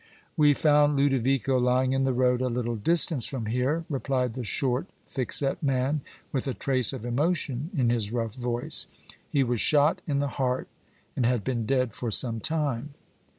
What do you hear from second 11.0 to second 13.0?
and had been dead for some time."